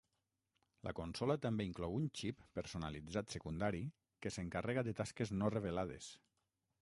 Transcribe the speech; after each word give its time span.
La 0.87 0.93
consola 0.99 1.35
també 1.43 1.67
inclou 1.69 1.97
un 1.97 2.07
xip 2.21 2.41
personalitzat 2.61 3.37
secundari 3.37 3.83
que 4.25 4.33
s'encarrega 4.37 4.85
de 4.89 4.95
tasques 5.03 5.35
no 5.43 5.53
revelades. 5.59 6.09